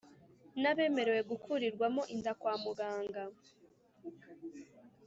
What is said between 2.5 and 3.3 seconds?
muganga